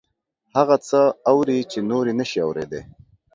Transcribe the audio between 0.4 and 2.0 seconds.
هغه څه اوري چې